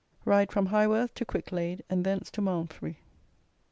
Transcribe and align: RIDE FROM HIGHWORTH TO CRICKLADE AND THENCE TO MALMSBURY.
RIDE 0.25 0.51
FROM 0.51 0.65
HIGHWORTH 0.69 1.13
TO 1.13 1.25
CRICKLADE 1.25 1.83
AND 1.87 2.03
THENCE 2.03 2.31
TO 2.31 2.41
MALMSBURY. 2.41 2.97